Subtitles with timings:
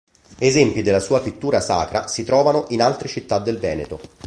[0.39, 3.99] Esempi della sua pittura sacra si trovano in altre città del Veneto.